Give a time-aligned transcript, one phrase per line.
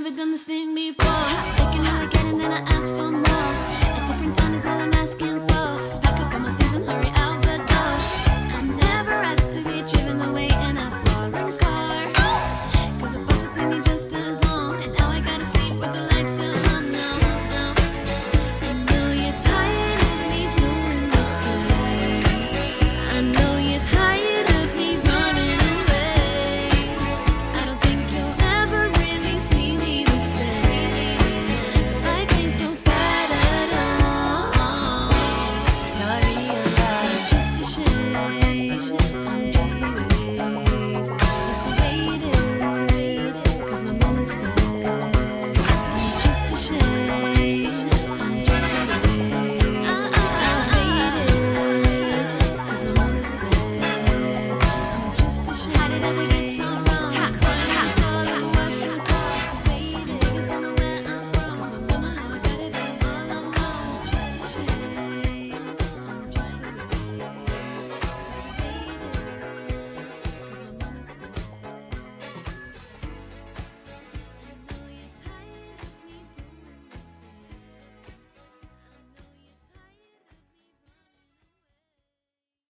[0.00, 1.06] never done this thing before.
[1.54, 3.53] Taking all I get and then I ask for more.